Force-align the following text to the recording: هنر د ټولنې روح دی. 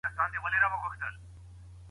هنر 0.15 0.27
د 0.31 0.33
ټولنې 0.35 0.57
روح 0.63 0.83
دی. 1.01 1.09